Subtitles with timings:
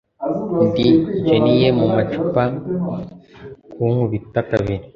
[0.65, 0.85] ndi
[1.25, 2.43] genie mumacupa,
[3.73, 4.77] kunkubita kabiri